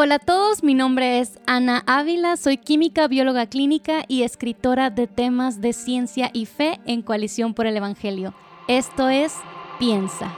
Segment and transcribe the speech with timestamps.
[0.00, 5.08] Hola a todos, mi nombre es Ana Ávila, soy química, bióloga clínica y escritora de
[5.08, 8.32] temas de ciencia y fe en Coalición por el Evangelio.
[8.68, 9.34] Esto es
[9.80, 10.32] Piensa.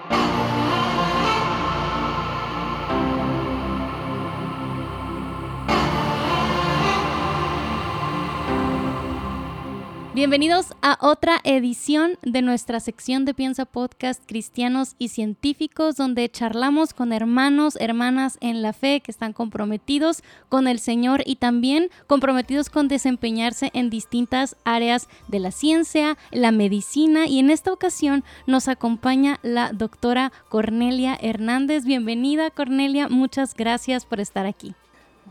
[10.20, 16.92] Bienvenidos a otra edición de nuestra sección de Piensa Podcast Cristianos y Científicos, donde charlamos
[16.92, 22.68] con hermanos, hermanas en la fe que están comprometidos con el Señor y también comprometidos
[22.68, 28.68] con desempeñarse en distintas áreas de la ciencia, la medicina y en esta ocasión nos
[28.68, 31.86] acompaña la doctora Cornelia Hernández.
[31.86, 34.74] Bienvenida Cornelia, muchas gracias por estar aquí.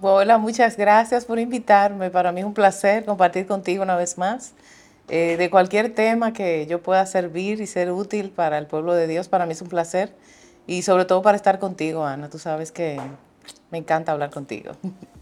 [0.02, 2.09] Hola, muchas gracias por invitarme.
[2.09, 4.53] Para mí es un placer compartir contigo una vez más.
[5.09, 9.08] Eh, de cualquier tema que yo pueda servir y ser útil para el pueblo de
[9.08, 10.13] Dios, para mí es un placer.
[10.67, 12.30] Y sobre todo para estar contigo, Ana.
[12.30, 13.00] Tú sabes que
[13.72, 14.73] me encanta hablar contigo.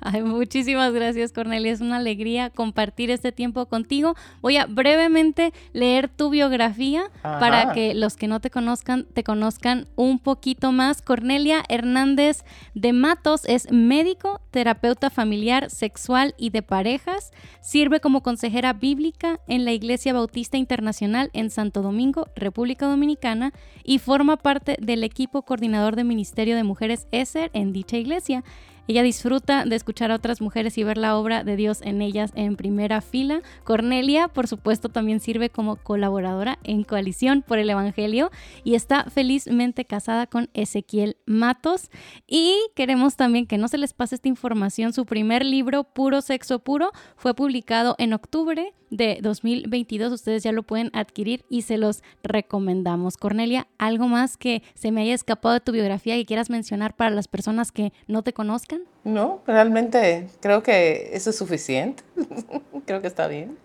[0.00, 1.72] Ay, muchísimas gracias, Cornelia.
[1.72, 4.14] Es una alegría compartir este tiempo contigo.
[4.40, 9.88] Voy a brevemente leer tu biografía para que los que no te conozcan te conozcan
[9.96, 11.02] un poquito más.
[11.02, 17.32] Cornelia Hernández de Matos es médico, terapeuta familiar, sexual y de parejas.
[17.60, 23.52] Sirve como consejera bíblica en la Iglesia Bautista Internacional en Santo Domingo, República Dominicana,
[23.84, 28.44] y forma parte del equipo coordinador de Ministerio de Mujeres ESER en dicha iglesia.
[28.90, 32.32] Ella disfruta de escuchar a otras mujeres y ver la obra de Dios en ellas
[32.34, 33.40] en primera fila.
[33.62, 38.32] Cornelia, por supuesto, también sirve como colaboradora en Coalición por el Evangelio
[38.64, 41.88] y está felizmente casada con Ezequiel Matos.
[42.26, 44.92] Y queremos también que no se les pase esta información.
[44.92, 50.12] Su primer libro, Puro Sexo Puro, fue publicado en octubre de 2022.
[50.12, 53.16] Ustedes ya lo pueden adquirir y se los recomendamos.
[53.16, 57.10] Cornelia, ¿algo más que se me haya escapado de tu biografía y quieras mencionar para
[57.10, 58.79] las personas que no te conozcan?
[59.02, 62.02] No, realmente creo que eso es suficiente.
[62.86, 63.56] creo que está bien.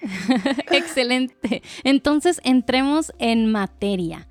[0.70, 1.62] Excelente.
[1.84, 4.28] Entonces, entremos en materia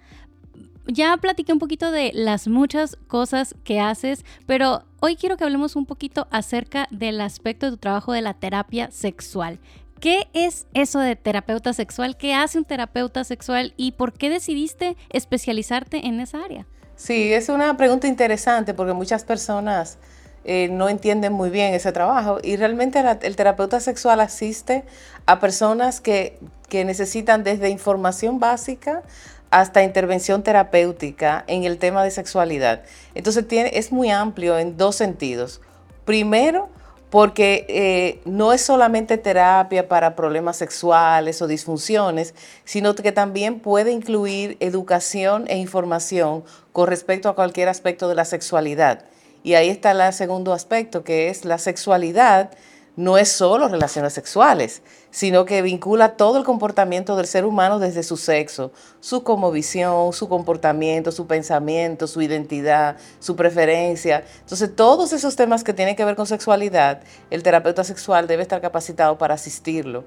[0.87, 5.75] ya platiqué un poquito de las muchas cosas que haces, pero hoy quiero que hablemos
[5.75, 9.59] un poquito acerca del aspecto de tu trabajo de la terapia sexual.
[9.99, 12.17] ¿Qué es eso de terapeuta sexual?
[12.17, 16.67] ¿Qué hace un terapeuta sexual y por qué decidiste especializarte en esa área?
[16.95, 19.97] Sí, es una pregunta interesante porque muchas personas
[20.47, 24.85] eh, no entienden muy bien ese trabajo y realmente el terapeuta sexual asiste
[25.25, 29.03] a personas que, que necesitan desde información básica
[29.51, 32.83] hasta intervención terapéutica en el tema de sexualidad.
[33.13, 35.59] Entonces tiene, es muy amplio en dos sentidos.
[36.05, 36.69] Primero,
[37.09, 42.33] porque eh, no es solamente terapia para problemas sexuales o disfunciones,
[42.65, 48.23] sino que también puede incluir educación e información con respecto a cualquier aspecto de la
[48.23, 49.05] sexualidad.
[49.47, 52.49] Y ahí está el segundo aspecto, que es la sexualidad
[52.97, 58.03] no es solo relaciones sexuales, sino que vincula todo el comportamiento del ser humano desde
[58.03, 64.25] su sexo, su visión, su comportamiento, su pensamiento, su identidad, su preferencia.
[64.41, 66.99] Entonces, todos esos temas que tienen que ver con sexualidad,
[67.29, 70.03] el terapeuta sexual debe estar capacitado para asistirlo.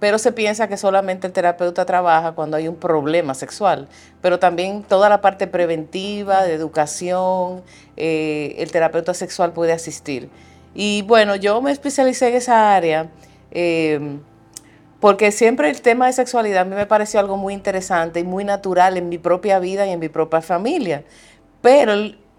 [0.00, 3.88] Pero se piensa que solamente el terapeuta trabaja cuando hay un problema sexual,
[4.20, 7.62] pero también toda la parte preventiva, de educación,
[7.96, 10.28] eh, el terapeuta sexual puede asistir.
[10.74, 13.08] Y bueno, yo me especialicé en esa área
[13.52, 14.18] eh,
[15.04, 18.42] porque siempre el tema de sexualidad a mí me pareció algo muy interesante y muy
[18.42, 21.04] natural en mi propia vida y en mi propia familia.
[21.60, 21.92] Pero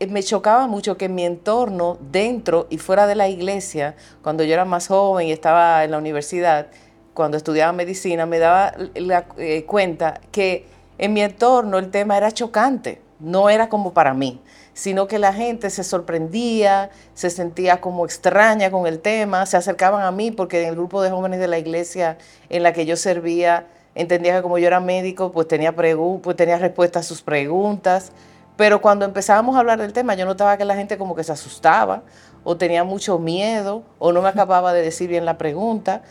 [0.09, 4.53] me chocaba mucho que en mi entorno, dentro y fuera de la iglesia, cuando yo
[4.53, 6.67] era más joven y estaba en la universidad,
[7.15, 10.67] cuando estudiaba medicina, me daba la, eh, cuenta que
[10.99, 14.39] en mi entorno el tema era chocante, no era como para mí
[14.75, 20.03] sino que la gente se sorprendía, se sentía como extraña con el tema, se acercaban
[20.03, 22.17] a mí porque en el grupo de jóvenes de la iglesia
[22.49, 26.57] en la que yo servía, entendía que como yo era médico, pues tenía, pues tenía
[26.57, 28.11] respuestas a sus preguntas,
[28.57, 31.31] pero cuando empezábamos a hablar del tema, yo notaba que la gente como que se
[31.31, 32.03] asustaba
[32.43, 36.01] o tenía mucho miedo o no me acababa de decir bien la pregunta.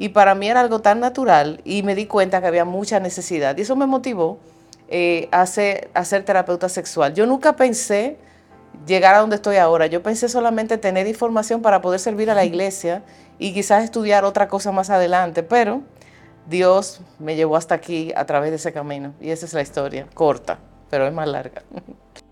[0.00, 3.54] Y para mí era algo tan natural y me di cuenta que había mucha necesidad.
[3.58, 4.38] Y eso me motivó
[4.88, 5.90] eh, a, ser,
[6.24, 7.12] terapeuta sexual.
[7.12, 8.16] Yo nunca pensé
[8.86, 9.88] llegar a donde estoy ahora.
[9.88, 13.02] Yo pensé solamente tener información para poder servir a la iglesia
[13.38, 15.82] y quizás estudiar otra cosa más adelante, pero
[16.48, 20.06] Dios me llevó hasta aquí a través de ese camino y esa es la historia,
[20.14, 21.62] corta, pero es más larga.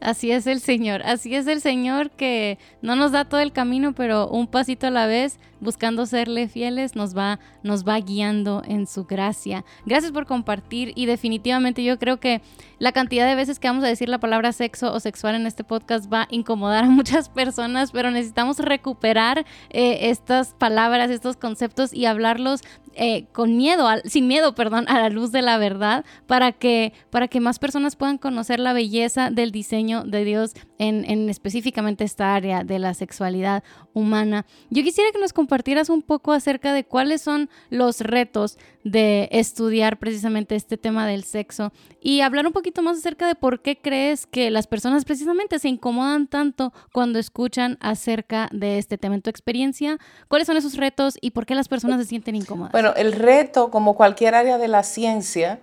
[0.00, 3.94] Así es el Señor, así es el Señor que no nos da todo el camino,
[3.94, 8.86] pero un pasito a la vez, buscando serle fieles, nos va, nos va guiando en
[8.86, 9.64] su gracia.
[9.86, 12.42] Gracias por compartir y definitivamente yo creo que
[12.78, 15.64] la cantidad de veces que vamos a decir la palabra sexo o sexual en este
[15.64, 21.94] podcast va a incomodar a muchas personas, pero necesitamos recuperar eh, estas palabras, estos conceptos
[21.94, 22.60] y hablarlos
[22.96, 27.28] eh, con miedo, sin miedo, perdón, a la luz de la verdad, para que, para
[27.28, 32.34] que más personas puedan conocer la belleza del diseño de Dios en, en específicamente esta
[32.34, 33.62] área de la sexualidad
[33.92, 34.46] humana.
[34.70, 39.98] Yo quisiera que nos compartieras un poco acerca de cuáles son los retos de estudiar
[39.98, 44.26] precisamente este tema del sexo y hablar un poquito más acerca de por qué crees
[44.26, 49.16] que las personas precisamente se incomodan tanto cuando escuchan acerca de este tema.
[49.16, 49.98] En tu experiencia,
[50.28, 52.70] ¿cuáles son esos retos y por qué las personas se sienten incómodas?
[52.94, 55.58] El reto, como cualquier área de la ciencia,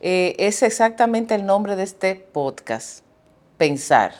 [0.00, 3.00] eh, es exactamente el nombre de este podcast,
[3.56, 4.12] pensar.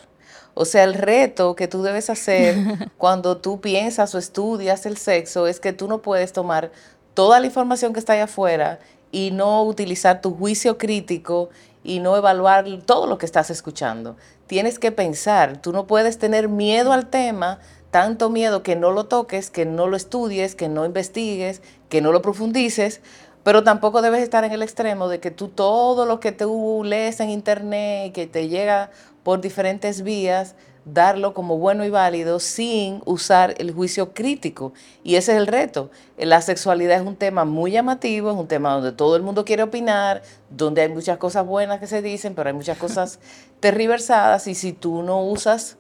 [0.55, 2.57] O sea, el reto que tú debes hacer
[2.99, 6.73] cuando tú piensas o estudias el sexo es que tú no puedes tomar
[7.13, 8.79] toda la información que está allá afuera
[9.13, 11.51] y no utilizar tu juicio crítico
[11.85, 14.17] y no evaluar todo lo que estás escuchando.
[14.47, 17.61] Tienes que pensar, tú no puedes tener miedo al tema,
[17.97, 22.13] tanto miedo que no lo toques, que no lo estudies, que no investigues, que no
[22.13, 23.01] lo profundices,
[23.43, 27.21] pero tampoco debes estar en el extremo de que tú todo lo que tú lees
[27.21, 28.91] en internet, que te llega
[29.23, 34.75] por diferentes vías, darlo como bueno y válido sin usar el juicio crítico.
[35.03, 35.91] Y ese es el reto.
[36.19, 39.63] La sexualidad es un tema muy llamativo, es un tema donde todo el mundo quiere
[39.63, 40.21] opinar,
[40.51, 43.21] donde hay muchas cosas buenas que se dicen, pero hay muchas cosas
[43.61, 45.79] terriversadas y si tú no usas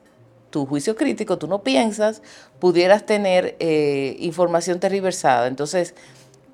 [0.50, 2.22] tu juicio crítico, tú no piensas,
[2.58, 5.46] pudieras tener eh, información terriversada.
[5.46, 5.94] Entonces,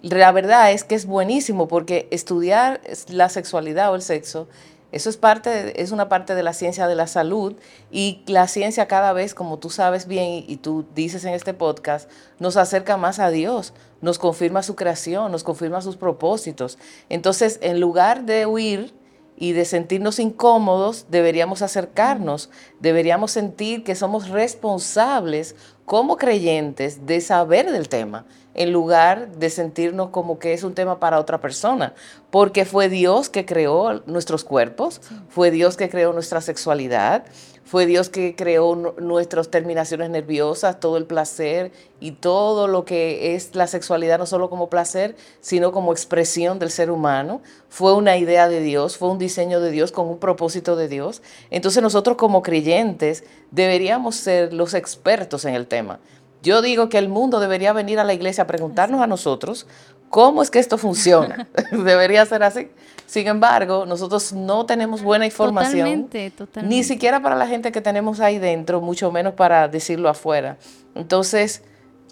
[0.02, 4.48] la verdad es que es buenísimo porque estudiar la sexualidad o el sexo
[4.92, 7.54] eso es, parte es una parte de la ciencia de la salud
[7.90, 12.10] y la ciencia cada vez, como tú sabes bien y, tú dices en este podcast,
[12.38, 13.72] nos acerca más a Dios,
[14.02, 16.78] nos confirma su creación, nos confirma sus propósitos.
[17.08, 18.92] Entonces, en lugar de huir
[19.36, 22.50] y de sentirnos incómodos, deberíamos acercarnos,
[22.80, 28.24] deberíamos sentir que somos responsables como creyentes de saber del tema
[28.54, 31.94] en lugar de sentirnos como que es un tema para otra persona,
[32.30, 37.24] porque fue Dios que creó nuestros cuerpos, fue Dios que creó nuestra sexualidad,
[37.72, 43.54] fue Dios que creó nuestras terminaciones nerviosas, todo el placer y todo lo que es
[43.54, 47.40] la sexualidad, no solo como placer, sino como expresión del ser humano.
[47.70, 51.22] Fue una idea de Dios, fue un diseño de Dios con un propósito de Dios.
[51.48, 55.98] Entonces nosotros como creyentes deberíamos ser los expertos en el tema.
[56.42, 59.66] Yo digo que el mundo debería venir a la iglesia a preguntarnos a nosotros
[60.12, 61.48] cómo es que esto funciona.
[61.72, 62.68] debería ser así.
[63.06, 65.78] Sin embargo, nosotros no tenemos buena información.
[65.88, 66.76] Totalmente, totalmente.
[66.76, 70.58] Ni siquiera para la gente que tenemos ahí dentro, mucho menos para decirlo afuera.
[70.94, 71.62] Entonces,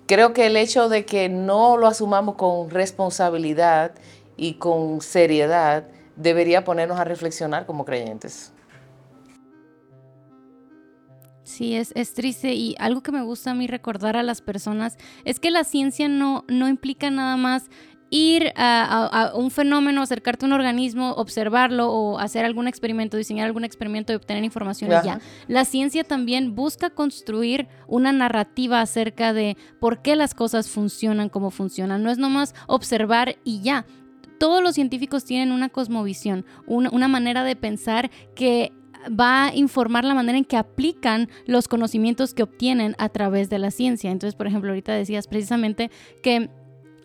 [0.06, 3.93] creo que el hecho de que no lo asumamos con responsabilidad
[4.35, 5.85] y con seriedad
[6.17, 8.50] debería ponernos a reflexionar como creyentes.
[11.50, 14.96] Sí, es, es, triste y algo que me gusta a mí recordar a las personas
[15.25, 17.64] es que la ciencia no, no implica nada más
[18.10, 23.64] ir a, un fenómeno, acercarte a un organismo, observarlo o hacer algún experimento, diseñar algún
[23.64, 25.20] experimento y obtener información y ya.
[25.46, 31.50] La ciencia también busca construir una narrativa acerca de por qué las cosas funcionan como
[31.50, 32.02] funcionan.
[32.02, 33.86] No es nomás observar y ya.
[34.38, 38.72] Todos los científicos tienen una cosmovisión, una, una manera de pensar que
[39.08, 43.58] va a informar la manera en que aplican los conocimientos que obtienen a través de
[43.58, 44.10] la ciencia.
[44.10, 45.90] Entonces, por ejemplo, ahorita decías precisamente
[46.22, 46.50] que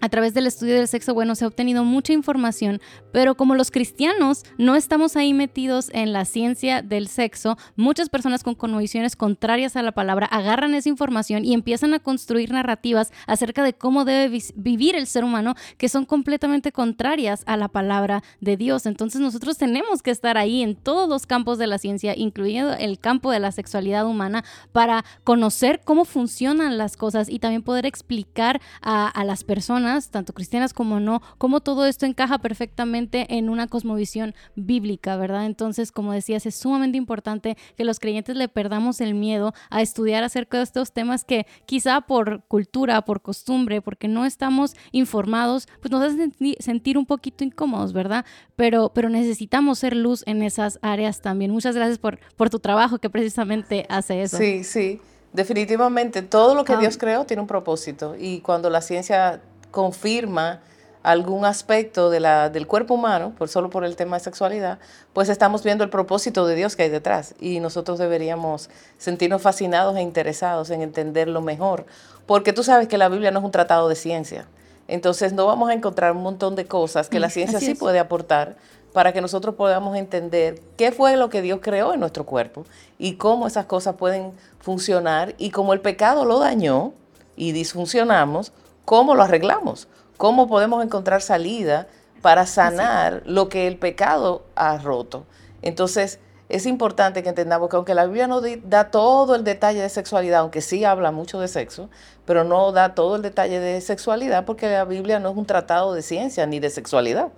[0.06, 2.80] a través del estudio del sexo, bueno, se ha obtenido mucha información,
[3.12, 8.44] pero como los cristianos no estamos ahí metidos en la ciencia del sexo, muchas personas
[8.44, 13.64] con convicciones contrarias a la palabra agarran esa información y empiezan a construir narrativas acerca
[13.64, 18.58] de cómo debe vivir el ser humano que son completamente contrarias a la palabra de
[18.58, 18.86] Dios.
[18.86, 23.00] Entonces nosotros tenemos que estar ahí en todos los campos de la ciencia, incluyendo el
[23.00, 28.62] campo de la sexualidad humana, para conocer cómo funcionan las cosas y también poder explicar
[28.84, 33.68] a, a las personas tanto cristianas como no, cómo todo esto encaja perfectamente en una
[33.68, 35.46] cosmovisión bíblica, ¿verdad?
[35.46, 40.24] Entonces, como decías, es sumamente importante que los creyentes le perdamos el miedo a estudiar
[40.24, 45.92] acerca de estos temas que quizá por cultura, por costumbre, porque no estamos informados, pues
[45.92, 48.26] nos hacen sentir un poquito incómodos, ¿verdad?
[48.56, 51.52] Pero, pero necesitamos ser luz en esas áreas también.
[51.52, 54.38] Muchas gracias por, por tu trabajo que precisamente hace eso.
[54.38, 55.02] Sí, sí.
[55.36, 59.42] Definitivamente, todo lo que Dios creó tiene un propósito y cuando la ciencia
[59.76, 60.62] confirma
[61.04, 64.80] algún aspecto de la, del cuerpo humano, por solo por el tema de sexualidad,
[65.12, 67.36] pues estamos viendo el propósito de Dios que hay detrás.
[67.40, 71.86] Y nosotros deberíamos sentirnos fascinados e interesados en entenderlo mejor,
[72.26, 74.48] porque tú sabes que la Biblia no es un tratado de ciencia,
[74.88, 78.00] entonces no vamos a encontrar un montón de cosas que la mm, ciencia sí puede
[78.00, 78.56] aportar
[78.94, 82.66] para que nosotros podamos entender qué fue lo que Dios creó en nuestro cuerpo
[82.98, 86.94] y cómo esas cosas pueden funcionar y cómo el pecado lo dañó
[87.36, 88.54] y disfuncionamos,
[88.86, 89.88] cómo lo arreglamos
[90.18, 91.88] cómo podemos encontrar salida
[92.22, 95.26] para sanar lo que el pecado ha roto.
[95.62, 99.90] Entonces, es importante que entendamos que aunque la Biblia no da todo el detalle de
[99.90, 101.90] sexualidad, aunque sí habla mucho de sexo,
[102.26, 105.94] pero no da todo el detalle de sexualidad porque la Biblia no es un tratado
[105.94, 107.30] de ciencia ni de sexualidad,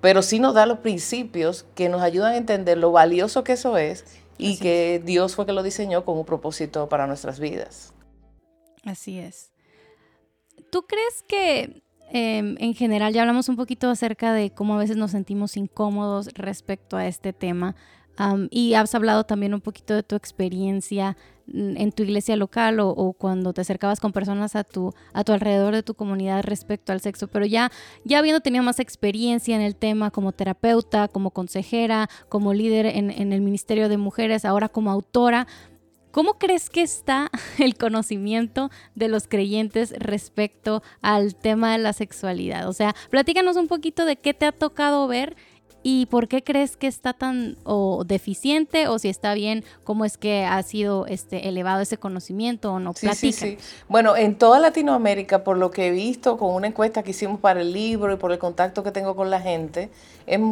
[0.00, 3.78] pero sí nos da los principios que nos ayudan a entender lo valioso que eso
[3.78, 4.04] es
[4.36, 7.92] y que Dios fue que lo diseñó con un propósito para nuestras vidas.
[8.84, 9.53] Así es.
[10.74, 11.84] ¿Tú crees que
[12.16, 16.28] Em, en general ya hablamos un poquito acerca de cómo a veces nos sentimos incómodos
[16.34, 17.74] respecto a este tema.
[18.50, 21.16] y has hablado también un poquito de tu experiencia
[21.52, 25.74] en tu iglesia local o, cuando te acercabas con personas a tu, a tu alrededor
[25.74, 27.72] de tu comunidad respecto al sexo, pero ya,
[28.04, 33.32] ya habiendo tenido más experiencia en el tema como terapeuta, como consejera, como líder en
[33.32, 35.48] el Ministerio de Mujeres, ahora como autora,
[36.14, 37.28] ¿Cómo crees que está
[37.58, 42.68] el conocimiento de los creyentes respecto al tema de la sexualidad?
[42.68, 45.34] O sea, platícanos un poquito de qué te ha tocado ver
[45.82, 50.16] y por qué crees que está tan o deficiente o si está bien, cómo es
[50.16, 52.92] que ha sido este elevado ese conocimiento o no.
[52.94, 53.58] Sí, sí, sí.
[53.88, 57.60] Bueno, en toda Latinoamérica, por lo que he visto con una encuesta que hicimos para
[57.60, 59.90] el libro y por el contacto que tengo con la gente,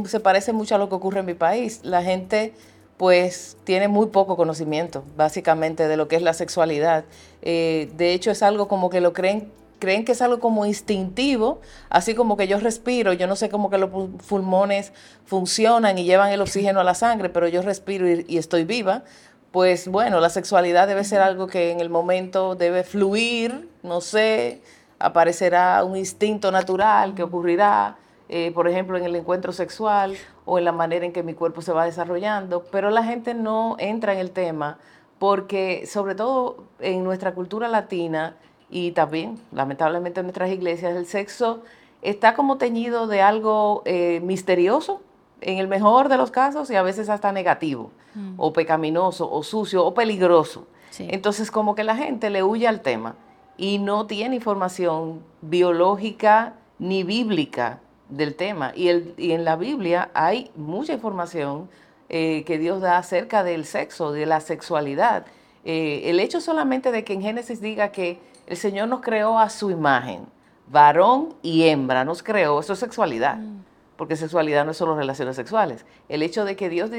[0.07, 1.81] se parece mucho a lo que ocurre en mi país.
[1.85, 2.53] La gente
[2.97, 7.05] pues tiene muy poco conocimiento, básicamente, de lo que es la sexualidad.
[7.43, 9.51] Eh, de hecho, es algo como que lo creen,
[9.83, 13.69] creen que es algo como instintivo, así como que yo respiro, yo no sé cómo
[13.69, 13.91] que los
[14.29, 14.93] pulmones
[15.25, 19.03] funcionan y llevan el oxígeno a la sangre, pero yo respiro y, estoy viva.
[19.51, 24.63] Pues bueno, la sexualidad debe ser algo que en el momento debe fluir, no sé,
[25.01, 27.97] aparecerá un instinto natural que ocurrirá,
[28.35, 31.61] eh, por ejemplo, en el encuentro sexual o en la manera en que mi cuerpo
[31.61, 34.79] se va desarrollando, pero la gente no entra en el tema
[35.19, 38.37] porque sobre todo en nuestra cultura latina
[38.71, 41.63] y también lamentablemente en nuestras iglesias, el sexo
[42.01, 45.03] está como teñido de algo eh, misterioso,
[45.43, 48.37] en el mejor de los casos y a veces hasta negativo, mm.
[48.39, 50.67] o pecaminoso, o sucio, o peligroso.
[50.99, 53.15] Entonces como que la gente le huye al tema
[53.59, 57.81] y no tiene información biológica ni bíblica
[58.17, 58.73] del tema.
[58.75, 61.69] Y, el, y en la Biblia hay mucha información
[62.09, 65.27] eh, que Dios da acerca del sexo, de la sexualidad.
[65.65, 69.49] Eh, el hecho solamente de que en Génesis diga que el Señor nos creó a
[69.49, 70.27] su imagen,
[70.69, 73.37] varón y hembra nos creó, eso es sexualidad.
[73.37, 73.65] Mm.
[73.97, 75.87] Porque sexualidad no es solo relaciones sexuales.
[76.09, 76.91] El hecho de que Dios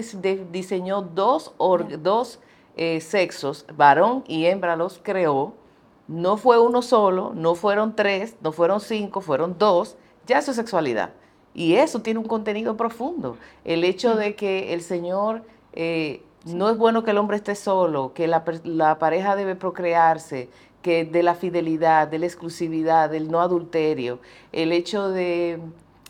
[0.51, 1.53] diseñó dos,
[1.99, 2.39] dos
[2.77, 5.53] eh, sexos, varón y hembra los creó,
[6.07, 10.57] no fue uno solo, no fueron tres, no fueron cinco, fueron dos, ya eso es
[10.57, 11.11] sexualidad.
[11.53, 13.37] Y eso tiene un contenido profundo.
[13.63, 18.13] El hecho de que el Señor, eh, no es bueno que el hombre esté solo,
[18.13, 18.43] que la,
[18.99, 20.49] pareja debe procrearse,
[20.81, 24.19] que de la fidelidad, de la exclusividad, del no adulterio,
[24.51, 25.59] el hecho de,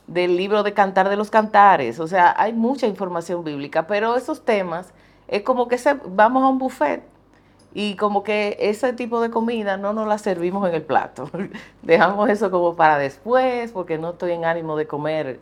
[0.08, 4.43] del libro de Cantar de los Cantares, o sea, hay mucha información bíblica, pero esos
[4.43, 4.93] temas
[5.27, 7.03] es como que se, vamos a un buffet
[7.74, 11.30] y como que ese tipo de comida no nos la servimos en el plato.
[11.82, 15.39] Dejamos eso como para después, porque no estoy en ánimo de comer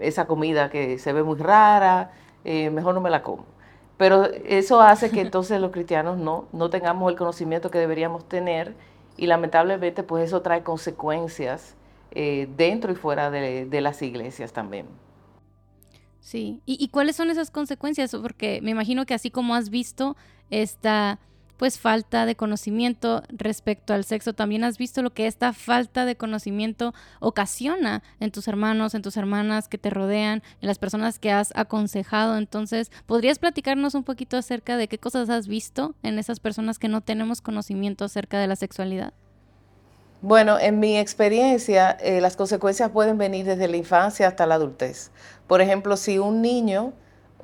[0.00, 2.10] esa comida que se ve muy rara,
[2.44, 3.44] eh, mejor no me la como.
[3.98, 8.74] Pero eso hace que entonces los cristianos no, no tengamos el conocimiento que deberíamos tener
[9.16, 11.76] y lamentablemente pues eso trae consecuencias
[12.12, 14.86] eh, dentro y fuera de, las iglesias también.
[16.20, 18.16] Sí, ¿Y, ¿Y cuáles son esas consecuencias?
[18.20, 20.16] Porque me imagino que así como has visto
[20.50, 21.18] esta
[21.56, 24.32] pues falta de conocimiento respecto al sexo.
[24.32, 29.16] También has visto lo que esta falta de conocimiento ocasiona en tus hermanos, en tus
[29.16, 32.36] hermanas que te rodean, en las personas que has aconsejado.
[32.36, 36.88] Entonces, ¿podrías platicarnos un poquito acerca de qué cosas has visto en esas personas que
[36.88, 39.12] no tenemos conocimiento acerca de la sexualidad?
[40.22, 45.10] Bueno, en mi experiencia, eh, las consecuencias pueden venir desde la infancia hasta la adultez.
[45.46, 46.94] Por ejemplo, si un niño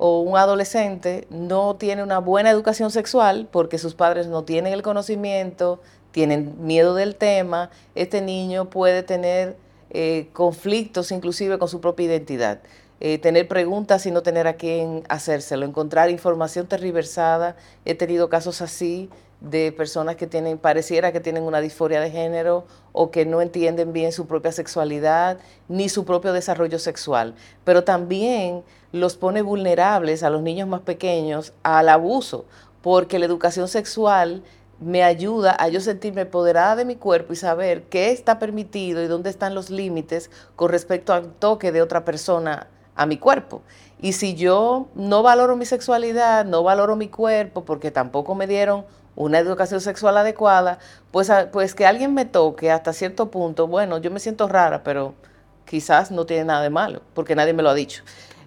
[0.03, 4.81] o un adolescente no tiene una buena educación sexual porque sus padres no tienen el
[4.81, 5.79] conocimiento,
[6.09, 9.57] tienen miedo del tema, este niño puede tener
[9.91, 12.61] eh, conflictos inclusive con su propia identidad.
[12.99, 17.55] Eh, tener preguntas y no tener a quién hacérselo, encontrar información tergiversada.
[17.85, 19.07] He tenido casos así
[19.41, 23.91] de personas que tienen, pareciera que tienen una disforia de género o que no entienden
[23.91, 27.33] bien su propia sexualidad ni su propio desarrollo sexual,
[27.63, 32.45] pero también los pone vulnerables a los niños más pequeños al abuso,
[32.83, 34.43] porque la educación sexual
[34.79, 39.07] me ayuda a yo sentirme empoderada de mi cuerpo y saber qué está permitido y
[39.07, 43.61] dónde están los límites con respecto al toque de otra persona a mi cuerpo.
[44.01, 48.85] Y si yo no valoro mi sexualidad, no valoro mi cuerpo, porque tampoco me dieron
[49.21, 50.79] una educación sexual adecuada,
[51.11, 55.13] pues, pues que alguien me toque hasta cierto punto, bueno, yo me siento rara, pero
[55.65, 58.03] quizás no tiene nada de malo, porque nadie me lo ha dicho.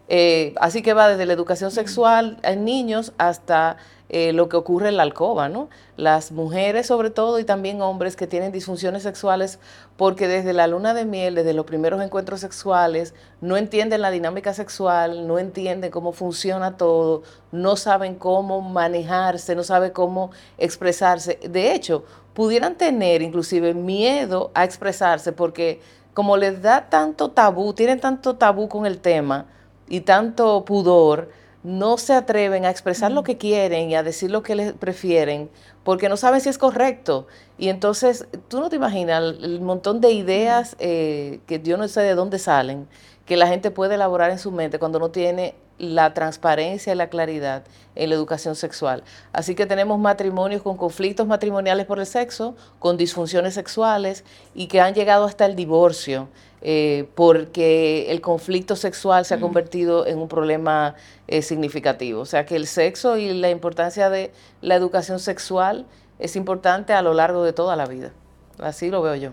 [0.08, 3.76] Eh, así que va desde la educación sexual en niños hasta
[4.16, 5.68] eh, lo que ocurre en la alcoba, ¿no?
[5.96, 9.58] Las mujeres sobre todo y también hombres que tienen disfunciones sexuales
[9.96, 14.54] porque desde la luna de miel, desde los primeros encuentros sexuales, no entienden la dinámica
[14.54, 21.40] sexual, no entienden cómo funciona todo, no saben cómo manejarse, no saben cómo expresarse.
[21.50, 22.04] De hecho,
[22.34, 25.80] pudieran tener inclusive miedo a expresarse porque
[26.12, 29.46] como les da tanto tabú, tienen tanto tabú con el tema
[29.88, 31.30] y tanto pudor,
[31.64, 35.50] no se atreven a expresar lo que quieren y a decir lo que les prefieren
[35.84, 37.26] porque no saben si es correcto.
[37.58, 42.00] Y entonces, tú no te imaginas el, montón de ideas eh, que yo no sé
[42.00, 42.88] de dónde salen,
[43.26, 47.08] que la gente puede elaborar en su mente cuando no tiene la transparencia y la
[47.08, 49.02] claridad en la educación sexual.
[49.32, 54.80] Así que tenemos matrimonios con conflictos matrimoniales por el sexo, con disfunciones sexuales y que
[54.80, 56.28] han llegado hasta el divorcio.
[56.66, 60.94] Eh, porque el conflicto sexual se ha convertido en un problema
[61.28, 62.22] eh, significativo.
[62.22, 65.84] O sea que el sexo y la importancia de la educación sexual
[66.18, 68.12] es importante a lo largo de toda la vida.
[68.58, 69.32] Así lo veo yo.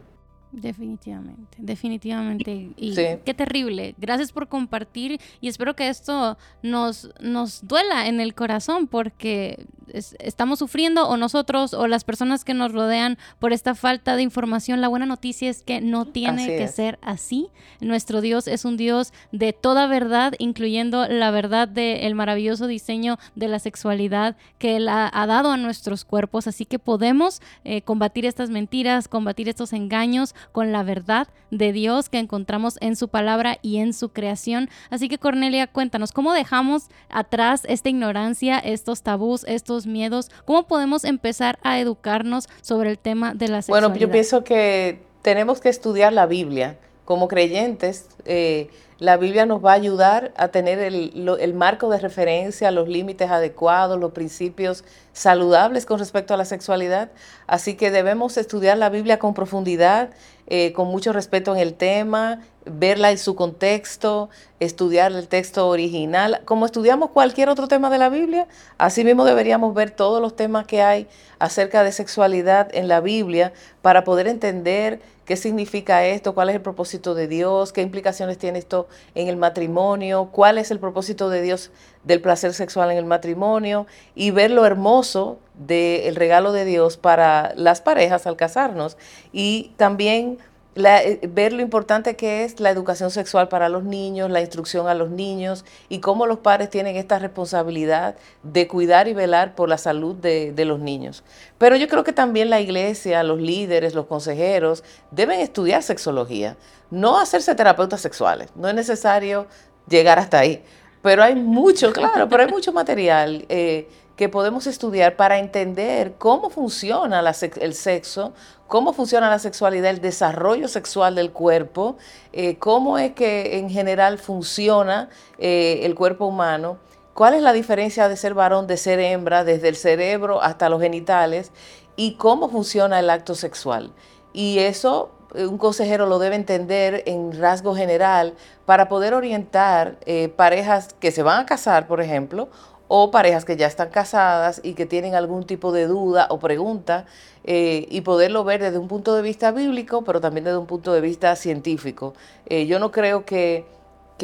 [0.52, 2.72] Definitivamente, definitivamente.
[2.76, 3.96] Y qué terrible.
[3.98, 10.60] Gracias por compartir y espero que esto nos, nos duela en el corazón porque estamos
[10.60, 14.82] sufriendo o nosotros o las personas que nos rodean por esta falta de información.
[14.82, 17.50] La buena noticia es que no tiene que ser así.
[17.80, 23.48] Nuestro Dios es un Dios de toda verdad, incluyendo la verdad del maravilloso diseño de
[23.48, 26.48] la sexualidad que Él ha, dado a nuestros cuerpos.
[26.48, 32.10] Así que podemos eh, combatir estas mentiras, combatir estos engaños con la verdad de Dios
[32.10, 34.70] que encontramos en su palabra y en su creación.
[34.90, 40.30] Así que Cornelia, cuéntanos, ¿cómo dejamos atrás esta ignorancia, estos tabús, estos miedos?
[40.46, 43.90] ¿Cómo podemos empezar a educarnos sobre el tema de la sexualidad?
[43.90, 48.08] Bueno, yo pienso que tenemos que estudiar la Biblia como creyentes.
[48.26, 48.70] Eh,
[49.02, 54.00] la Biblia nos va a ayudar a tener el, marco de referencia, los límites adecuados,
[54.00, 57.10] los principios saludables con respecto a la sexualidad.
[57.48, 60.12] Así que debemos estudiar la Biblia con profundidad,
[60.46, 66.42] eh, con mucho respeto en el tema, verla en su contexto, estudiar el texto original.
[66.46, 70.68] Como estudiamos cualquier otro tema de la Biblia, así mismo deberíamos ver todos los temas
[70.68, 71.08] que hay
[71.40, 76.62] acerca de sexualidad en la Biblia para poder entender qué significa esto, cuál es el
[76.62, 81.42] propósito de Dios, qué implicaciones tiene esto en el matrimonio, cuál es el propósito de
[81.42, 81.72] Dios
[82.04, 87.54] del placer sexual en el matrimonio y ver lo hermoso del regalo de Dios para
[87.56, 88.98] las parejas al casarnos
[89.32, 90.40] y también
[90.76, 94.94] eh, ver lo importante que es la educación sexual para los niños, la instrucción a
[94.94, 99.78] los niños y cómo los padres tienen esta responsabilidad de cuidar y velar por la
[99.78, 101.24] salud de, de los niños.
[101.58, 106.56] Pero yo creo que también la iglesia, los líderes, los consejeros deben estudiar sexología,
[106.90, 109.48] no hacerse terapeutas sexuales, no es necesario
[109.90, 110.64] llegar hasta ahí.
[111.02, 116.50] Pero hay mucho, claro, pero hay mucho material eh, que podemos estudiar para entender cómo
[116.50, 117.24] funciona
[117.60, 118.34] el sexo,
[118.72, 121.98] cómo funciona la sexualidad, el desarrollo sexual del cuerpo,
[122.32, 126.78] eh, cómo es que en general funciona eh, el cuerpo humano,
[127.14, 130.82] cuál es la diferencia de ser varón, de ser hembra, desde el cerebro hasta los
[130.82, 131.52] genitales,
[131.98, 133.92] y cómo funciona el acto sexual.
[134.32, 139.98] Y eso eh, un consejero lo debe entender en rasgo general para poder orientar
[140.38, 142.48] parejas que se van a casar, por ejemplo,
[142.94, 147.06] o parejas que ya están casadas y que tienen algún tipo de duda o pregunta
[147.46, 150.92] eh, y poderlo ver desde un punto de vista bíblico, pero también desde un punto
[150.92, 152.14] de vista científico.
[152.48, 153.66] Eh, yo no creo que,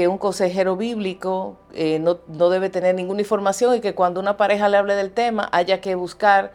[0.10, 4.68] un consejero bíblico eh, no, no debe tener ninguna información y que cuando una pareja
[4.70, 6.52] le hable del tema haya que buscar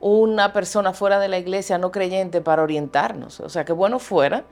[0.00, 3.40] una persona fuera de la iglesia no creyente para orientarnos.
[3.40, 4.44] O sea, que bueno fuera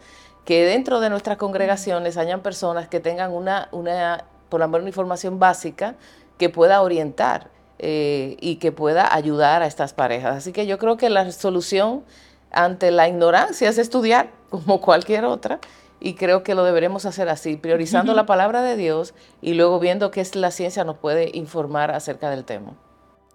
[0.44, 4.90] que dentro de nuestras congregaciones hayan personas que tengan una, una por lo menos una
[4.90, 5.94] información básica
[6.38, 10.37] que pueda orientar eh, y que pueda ayudar a estas parejas.
[10.37, 12.05] Así que yo creo que la solución
[12.51, 15.59] ante la ignorancia es estudiar como cualquier otra
[16.01, 20.11] y creo que lo deberemos hacer así, priorizando la palabra de Dios y luego viendo
[20.11, 22.75] qué es la ciencia nos puede informar acerca del tema.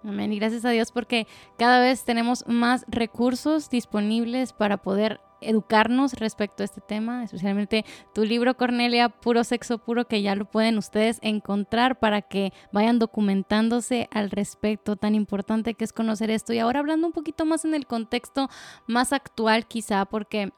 [0.04, 0.32] Amén.
[0.32, 1.26] Y gracias a Dios porque
[1.58, 8.24] cada vez tenemos más recursos disponibles para poder educarnos respecto a este tema, especialmente tu
[8.24, 14.08] libro Cornelia, Puro Sexo Puro, que ya lo pueden ustedes encontrar para que vayan documentándose
[14.12, 16.52] al respecto, tan importante que es conocer esto.
[16.52, 18.48] Y ahora hablando un poquito más en el contexto
[18.86, 20.52] más actual quizá, porque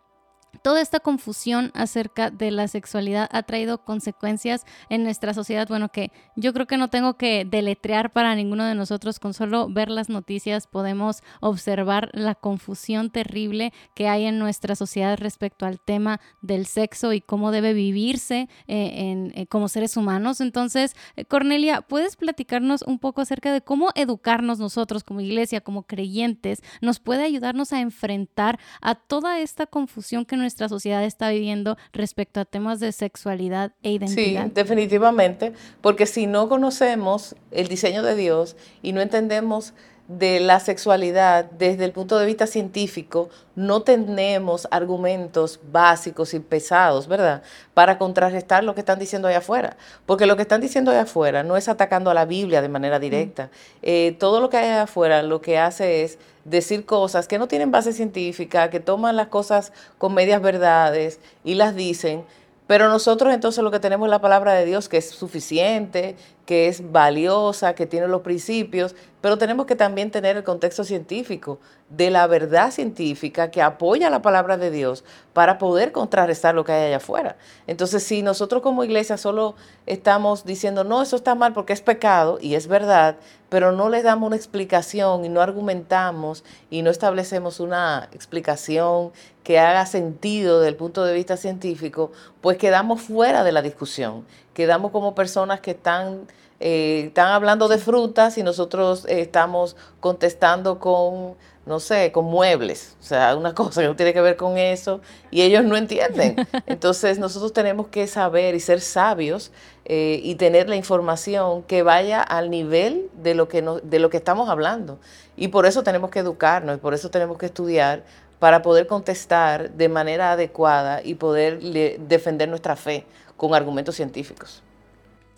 [0.63, 5.67] Toda esta confusión acerca de la sexualidad ha traído consecuencias en nuestra sociedad.
[5.69, 9.19] Bueno, que yo creo que no tengo que deletrear para ninguno de nosotros.
[9.19, 15.19] Con solo ver las noticias podemos observar la confusión terrible que hay en nuestra sociedad
[15.19, 20.41] respecto al tema del sexo y cómo debe vivirse eh, en, eh, como seres humanos.
[20.41, 25.83] Entonces, eh, Cornelia, ¿puedes platicarnos un poco acerca de cómo educarnos nosotros como iglesia, como
[25.83, 31.77] creyentes, nos puede ayudarnos a enfrentar a toda esta confusión que nuestra sociedad está viviendo
[31.93, 34.45] respecto a temas de sexualidad e identidad.
[34.47, 39.75] Sí, definitivamente, porque si no conocemos el diseño de Dios y no entendemos
[40.19, 47.09] de la sexualidad desde el punto de vista científico, no tenemos argumentos básicos y pesados,
[47.09, 47.43] ¿verdad?
[47.75, 49.77] Para contrarrestar lo que están diciendo allá afuera.
[50.07, 52.99] Porque lo que están diciendo allá afuera no es atacando a la Biblia de manera
[52.99, 53.51] directa.
[53.83, 57.49] Eh, todo lo que hay allá afuera lo que hace es decir cosas que no
[57.49, 62.25] tienen base científica, que toman las cosas con medias verdades y las dicen
[62.73, 66.69] pero nosotros entonces lo que tenemos es la palabra de Dios que es suficiente, que
[66.69, 71.59] es valiosa, que tiene los principios, pero tenemos que también tener el contexto científico
[71.91, 75.05] de la verdad científica que apoya la palabra de Dios
[75.35, 77.37] para poder contrarrestar lo que hay allá afuera.
[77.67, 79.55] Entonces, si nosotros como iglesia solo
[79.85, 83.17] estamos diciendo, no, eso está mal porque es pecado, y es verdad,
[83.53, 89.13] pero no le damos una explicación y no argumentamos y no establecemos una explicación
[89.45, 94.25] que haga sentido desde el punto de vista científico, pues quedamos fuera de la discusión,
[94.55, 96.27] quedamos como personas que están
[96.61, 101.35] eh, están hablando de frutas y nosotros eh, estamos contestando con,
[101.65, 105.01] no sé, con muebles, o sea, una cosa que no tiene que ver con eso
[105.31, 106.37] y ellos no entienden.
[106.67, 109.53] Entonces nosotros tenemos que saber y ser sabios
[109.85, 114.17] eh, y tener la información que vaya al nivel de lo, que de lo que
[114.17, 114.99] estamos hablando.
[115.37, 118.03] Y por eso tenemos que educarnos y por eso tenemos que estudiar
[118.39, 121.61] para poder contestar de manera adecuada y poder
[122.01, 124.63] defender nuestra fe con argumentos científicos.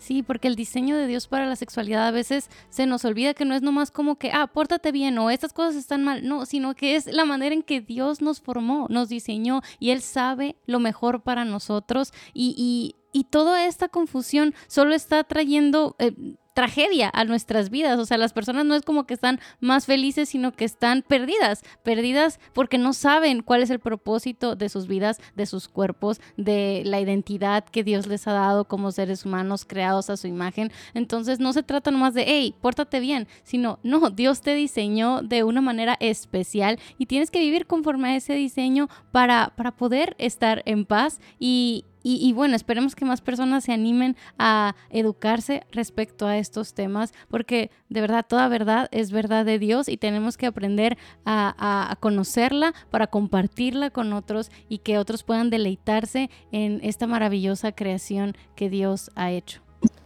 [0.05, 3.43] Sí, porque el diseño de Dios para la sexualidad a veces se nos olvida que
[3.43, 6.75] no es nomás como que, ah, pórtate bien o estas cosas están mal, no, sino
[6.75, 10.77] que es la manera en que Dios nos formó, nos diseñó y Él sabe lo
[10.77, 15.95] mejor para nosotros y, y, y toda esta confusión solo está trayendo...
[15.97, 16.13] Eh,
[16.55, 17.99] tragedia a nuestras vidas.
[17.99, 21.63] O sea, las personas no es como que están más felices, sino que están perdidas,
[21.83, 26.81] perdidas porque no saben cuál es el propósito de sus vidas, de sus cuerpos, de
[26.85, 30.71] la identidad que Dios les ha dado como seres humanos creados a su imagen.
[30.93, 35.43] Entonces no se trata nomás de, hey, pórtate bien, sino, no, Dios te diseñó de
[35.43, 40.63] una manera especial y tienes que vivir conforme a ese diseño para, para poder estar
[40.65, 46.37] en paz y, y, bueno, esperemos que más personas se animen a educarse respecto a
[46.37, 50.99] estos temas, porque de verdad toda verdad es verdad de Dios y tenemos que aprender
[51.25, 58.37] a, conocerla para compartirla con otros y que otros puedan deleitarse en esta maravillosa creación
[58.55, 59.61] que Dios ha hecho.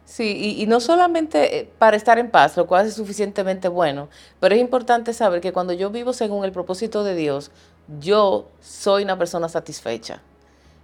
[0.05, 4.07] Sí, y, no solamente eh, para estar en paz, lo cual es suficientemente bueno,
[4.39, 7.51] pero es importante saber que cuando yo vivo según el propósito de Dios,
[7.99, 10.21] yo soy una persona satisfecha.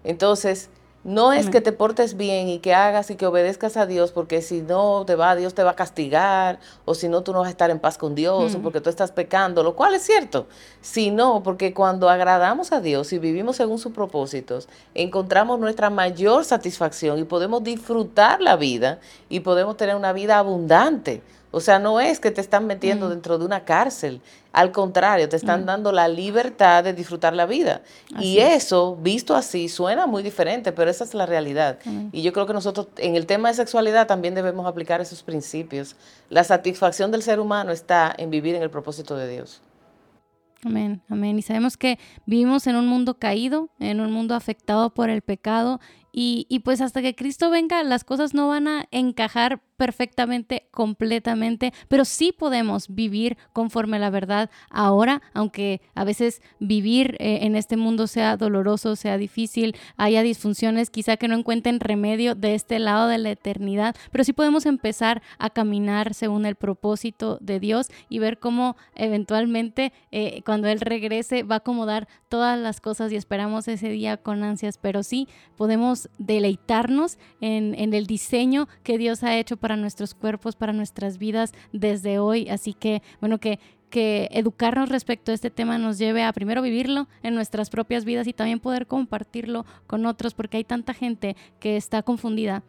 [0.04, 0.69] Entonces,
[1.05, 4.41] no es que te portes bien y que hagas y que obedezcas a Dios, porque
[4.41, 7.47] si no te va, Dios te va a castigar, o si no, tú no vas
[7.47, 10.47] a estar en paz con Dios, o porque tú estás pecando, lo cual es cierto.
[10.81, 17.19] Sino porque cuando agradamos a Dios y vivimos según sus propósitos, encontramos nuestra mayor satisfacción
[17.19, 21.21] y podemos disfrutar la vida y podemos tener una vida abundante.
[21.55, 23.09] O sea, no es que te están metiendo mm.
[23.11, 24.19] dentro de una cárcel,
[24.51, 25.65] al contrario, te están mm.
[25.65, 27.81] dando la libertad de disfrutar la vida.
[28.19, 31.79] y eso, visto así, suena muy diferente, pero esa es la realidad.
[32.11, 35.95] Y yo creo que nosotros en el tema de sexualidad también debemos aplicar esos principios.
[36.29, 39.61] La satisfacción del ser humano está en vivir en el propósito de Dios.
[40.65, 41.39] Amén, amén.
[41.39, 45.79] Y sabemos que vivimos en un mundo caído, en un mundo afectado por el pecado
[46.17, 51.73] y, y, pues hasta que Cristo venga, las cosas no van a encajar perfectamente, completamente,
[51.88, 57.56] pero sí podemos vivir conforme a la verdad ahora, aunque a veces vivir eh, en
[57.56, 62.80] este mundo sea doloroso, sea difícil, haya disfunciones, quizá que no encuentren remedio de este
[62.80, 67.88] lado de la eternidad, pero sí podemos empezar a caminar según el propósito de Dios
[68.10, 73.15] y ver cómo eventualmente eh, cuando Él regrese va a acomodar todas las cosas y
[73.15, 79.23] esperamos ese día con ansias, pero sí podemos deleitarnos en, en, el diseño que Dios
[79.23, 82.49] ha hecho para nuestros cuerpos, para nuestras vidas desde hoy.
[82.49, 83.59] Así que, bueno, que
[83.95, 88.27] que educarnos respecto a este tema nos lleve a primero vivirlo en nuestras propias vidas
[88.27, 92.63] y también poder compartirlo con otros, porque hay tanta gente que está confundida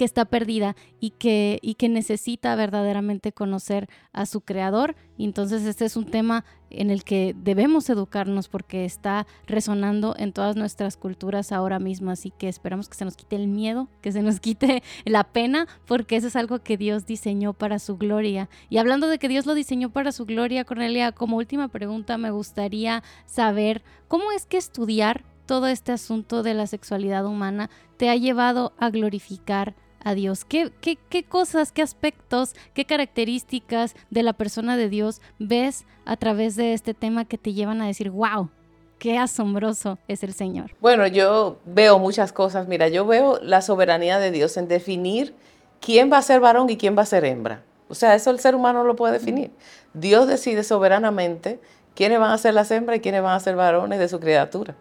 [0.00, 4.96] que está perdida y que, y que necesita verdaderamente conocer a su creador.
[5.18, 10.32] Y entonces este es un tema en el que debemos educarnos porque está resonando en
[10.32, 12.10] todas nuestras culturas ahora mismo.
[12.10, 15.68] Así que esperamos que se nos quite el miedo, que se nos quite la pena,
[15.84, 18.48] porque eso es algo que Dios diseñó para su gloria.
[18.70, 22.30] Y hablando de que Dios lo diseñó para su gloria, Cornelia, como última pregunta me
[22.30, 28.16] gustaría saber cómo es que estudiar todo este asunto de la sexualidad humana te ha
[28.16, 30.44] llevado a glorificar a Dios?
[30.44, 36.56] ¿Qué, qué, cosas, qué aspectos, qué características de la persona de Dios ves a través
[36.56, 38.50] de este tema que te llevan a decir, wow,
[38.98, 40.72] qué asombroso es el Señor?
[40.80, 42.68] Bueno, yo veo muchas cosas.
[42.68, 45.34] Mira, yo veo la soberanía de Dios en definir
[45.80, 47.62] quién va a ser varón y quién va a ser hembra.
[47.88, 49.50] O sea, eso el ser humano lo puede definir.
[49.94, 51.60] Dios decide soberanamente
[51.94, 54.76] quiénes van a ser las hembras y quiénes van a ser varones de su criatura.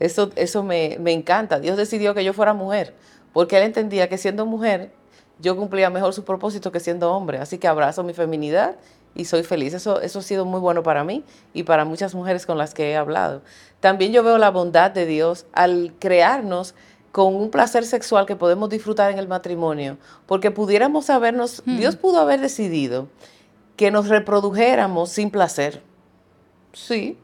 [0.00, 1.60] Eso, eso me, me encanta.
[1.60, 2.94] Dios decidió que yo fuera mujer
[3.34, 4.92] porque él entendía que siendo mujer
[5.38, 7.38] yo cumplía mejor su propósito que siendo hombre.
[7.38, 8.76] Así que abrazo mi feminidad
[9.14, 9.74] y soy feliz.
[9.74, 12.92] Eso, eso ha sido muy bueno para mí y para muchas mujeres con las que
[12.92, 13.42] he hablado.
[13.80, 16.74] También yo veo la bondad de Dios al crearnos
[17.12, 21.76] con un placer sexual que podemos disfrutar en el matrimonio, porque pudiéramos habernos, hmm.
[21.76, 23.06] Dios pudo haber decidido
[23.76, 25.82] que nos reprodujéramos sin placer.
[26.72, 27.16] Sí,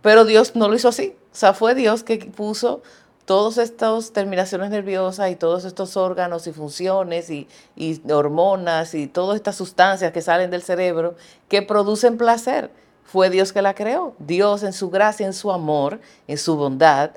[0.00, 1.14] pero Dios no lo hizo así.
[1.32, 2.82] O sea, fue Dios que puso
[3.30, 7.46] todas estas terminaciones nerviosas y todos estos órganos y funciones y,
[8.10, 11.14] hormonas y todas estas sustancias que salen del cerebro
[11.48, 12.72] que producen placer.
[13.04, 14.16] Fue Dios que la creó.
[14.18, 17.12] Dios en su gracia, en su amor, en su bondad,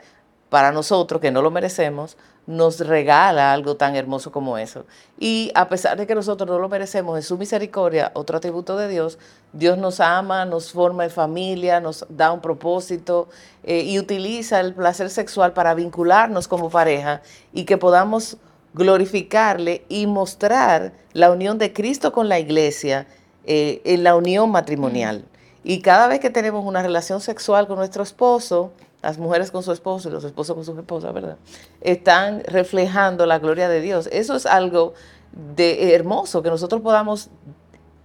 [0.52, 4.86] para nosotros que no lo merecemos, nos regala algo tan hermoso como eso.
[5.18, 8.90] Y a pesar de que nosotros no lo merecemos, en su misericordia, otro atributo de
[8.90, 9.18] Dios,
[9.54, 13.30] Dios nos ama, nos forma en familia, nos da un propósito
[13.64, 17.22] eh, y utiliza el placer sexual para vincularnos como pareja
[17.54, 18.38] y que podamos
[18.74, 23.08] glorificarle y mostrar la unión de Cristo con la iglesia
[23.46, 25.26] eh, en la unión matrimonial.
[25.64, 29.74] Y cada vez que tenemos una relación sexual con nuestro esposo, las mujeres con su
[29.74, 31.38] esposo y los esposos con su esposa, ¿verdad?
[31.82, 34.08] Están reflejando la gloria de Dios.
[34.12, 34.94] Eso es algo
[35.34, 37.30] de hermoso, que nosotros podamos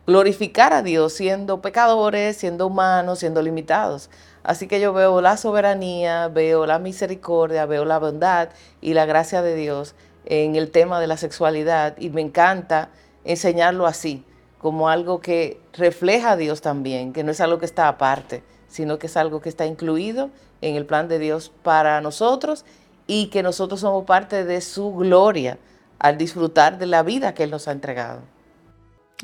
[0.08, 4.10] glorificar a Dios siendo pecadores, siendo humanos, siendo limitados.
[4.42, 8.48] Así que yo veo la soberanía, veo la misericordia, veo la bondad
[8.80, 12.88] y la gracia de Dios en el tema de la sexualidad y me encanta
[13.24, 14.24] enseñarlo así,
[14.58, 18.98] como algo que refleja a Dios también, que no es algo que está aparte, sino
[18.98, 20.30] que es algo que está incluido
[20.60, 22.64] en el plan de Dios para nosotros
[23.06, 25.58] y que nosotros somos parte de su gloria
[25.98, 28.22] al disfrutar de la vida que Él nos ha entregado.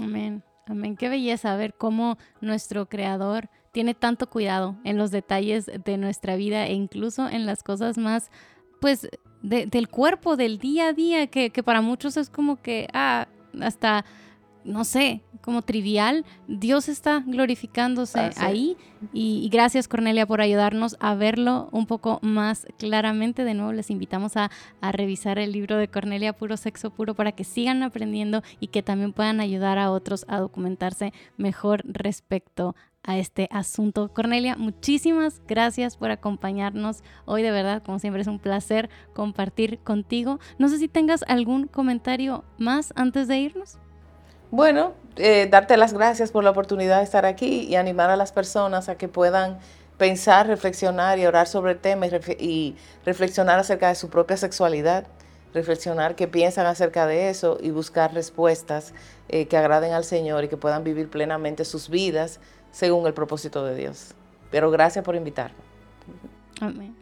[0.00, 0.96] Amén, amén.
[0.96, 6.66] Qué belleza ver cómo nuestro Creador tiene tanto cuidado en los detalles de nuestra vida
[6.66, 8.30] e incluso en las cosas más,
[8.80, 9.08] pues,
[9.42, 13.28] del cuerpo, del día a día, que, que para muchos es como que, ah,
[13.60, 14.04] hasta
[14.64, 18.76] no sé, como trivial, Dios está glorificándose ah, ahí.
[19.12, 23.44] Y, gracias Cornelia por ayudarnos a verlo un poco más claramente.
[23.44, 24.50] De nuevo les invitamos a,
[24.80, 28.82] a, revisar el libro de Cornelia Puro Sexo Puro para que sigan aprendiendo y que
[28.82, 32.74] también puedan ayudar a otros a documentarse mejor respecto
[33.04, 34.08] a este asunto.
[34.12, 40.40] Cornelia, muchísimas gracias por acompañarnos hoy, de verdad, como siempre es un placer compartir contigo.
[40.58, 43.78] No sé si tengas algún comentario más antes de irnos.
[44.54, 48.30] Bueno, eh, darte las gracias por la oportunidad de estar aquí y animar a las
[48.30, 49.58] personas a que puedan
[49.98, 55.08] pensar, reflexionar y orar sobre el tema y, reflexionar acerca de su propia sexualidad,
[55.54, 58.94] reflexionar qué piensan acerca de eso y buscar respuestas
[59.28, 62.38] eh, que agraden al Señor y que puedan vivir plenamente sus vidas
[62.70, 64.14] según el propósito de Dios.
[64.52, 65.58] Pero gracias por invitarme.
[66.60, 66.94] Amén.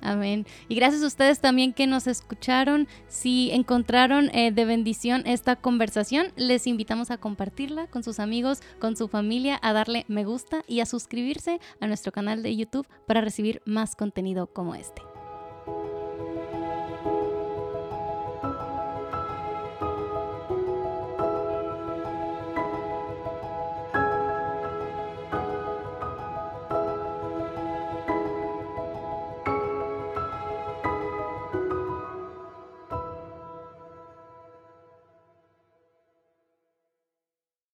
[0.00, 0.46] Amén.
[0.68, 2.88] Y gracias a ustedes también que nos escucharon.
[3.08, 8.96] Si encontraron eh, de bendición esta conversación, les invitamos a compartirla con sus amigos, con
[8.96, 13.20] su familia, a darle me gusta y a suscribirse a nuestro canal de YouTube para
[13.20, 15.07] recibir más contenido como este.